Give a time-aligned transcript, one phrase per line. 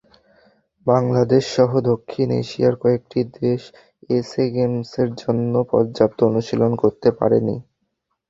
[0.87, 3.61] বাংলাদেশসহ দক্ষিণ এশিয়ার কয়েকটি দেশ
[4.09, 7.55] এসএ গেমসের জন্য পর্যাপ্ত অনুশীলন করতে পারেনি।